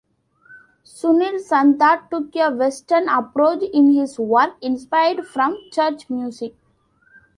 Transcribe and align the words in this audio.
Sunil 0.83 1.37
Santha 1.47 2.07
took 2.09 2.35
a 2.35 2.49
Western 2.49 3.07
approach 3.07 3.61
in 3.71 3.93
his 3.93 4.17
work 4.17 4.53
inspired 4.59 5.27
from 5.27 5.55
Church 5.71 6.09
music. 6.09 6.55